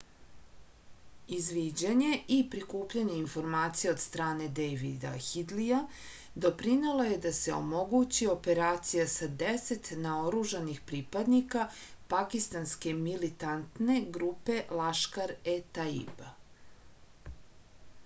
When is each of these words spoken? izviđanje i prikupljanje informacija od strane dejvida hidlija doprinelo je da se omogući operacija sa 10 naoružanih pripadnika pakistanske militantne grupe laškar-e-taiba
izviđanje 1.35 2.13
i 2.35 2.37
prikupljanje 2.53 3.15
informacija 3.23 3.91
od 3.95 3.99
strane 4.03 4.47
dejvida 4.59 5.09
hidlija 5.25 5.81
doprinelo 6.45 7.05
je 7.09 7.19
da 7.25 7.33
se 7.39 7.53
omogući 7.57 8.29
operacija 8.31 9.05
sa 9.17 9.29
10 9.43 9.91
naoružanih 10.07 10.81
pripadnika 10.93 11.65
pakistanske 12.15 12.95
militantne 13.03 13.99
grupe 14.17 14.57
laškar-e-taiba 14.81 16.31